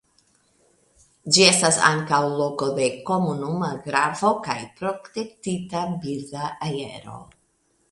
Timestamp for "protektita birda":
4.81-6.51